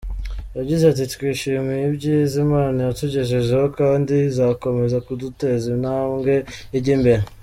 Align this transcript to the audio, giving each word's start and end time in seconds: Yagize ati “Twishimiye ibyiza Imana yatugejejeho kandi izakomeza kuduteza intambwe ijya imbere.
Yagize 0.57 0.83
ati 0.91 1.03
“Twishimiye 1.13 1.83
ibyiza 1.89 2.35
Imana 2.45 2.77
yatugejejeho 2.87 3.67
kandi 3.79 4.13
izakomeza 4.29 4.97
kuduteza 5.05 5.65
intambwe 5.75 6.33
ijya 6.77 6.93
imbere. 6.97 7.23